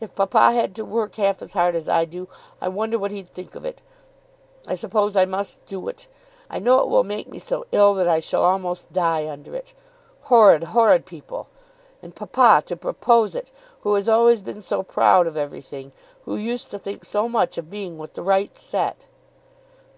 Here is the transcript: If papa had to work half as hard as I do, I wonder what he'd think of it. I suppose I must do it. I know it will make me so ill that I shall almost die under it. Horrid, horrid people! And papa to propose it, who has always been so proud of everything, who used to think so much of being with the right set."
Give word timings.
If 0.00 0.14
papa 0.14 0.52
had 0.52 0.74
to 0.76 0.86
work 0.86 1.16
half 1.16 1.42
as 1.42 1.52
hard 1.52 1.74
as 1.74 1.86
I 1.86 2.06
do, 2.06 2.30
I 2.62 2.68
wonder 2.68 2.98
what 2.98 3.10
he'd 3.10 3.28
think 3.28 3.54
of 3.54 3.66
it. 3.66 3.82
I 4.66 4.74
suppose 4.74 5.16
I 5.16 5.26
must 5.26 5.66
do 5.66 5.86
it. 5.88 6.06
I 6.48 6.58
know 6.58 6.78
it 6.80 6.88
will 6.88 7.04
make 7.04 7.28
me 7.28 7.38
so 7.38 7.66
ill 7.72 7.92
that 7.96 8.08
I 8.08 8.20
shall 8.20 8.42
almost 8.42 8.94
die 8.94 9.28
under 9.28 9.54
it. 9.54 9.74
Horrid, 10.32 10.62
horrid 10.62 11.04
people! 11.04 11.48
And 12.00 12.16
papa 12.16 12.62
to 12.68 12.74
propose 12.78 13.34
it, 13.34 13.52
who 13.82 13.92
has 13.96 14.08
always 14.08 14.40
been 14.40 14.62
so 14.62 14.82
proud 14.82 15.26
of 15.26 15.36
everything, 15.36 15.92
who 16.24 16.36
used 16.36 16.70
to 16.70 16.78
think 16.78 17.04
so 17.04 17.28
much 17.28 17.58
of 17.58 17.68
being 17.68 17.98
with 17.98 18.14
the 18.14 18.22
right 18.22 18.56
set." 18.56 19.04